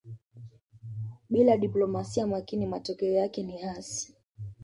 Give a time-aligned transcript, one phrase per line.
[1.29, 4.15] Bila diplomasia makini matokeo yake ni hasi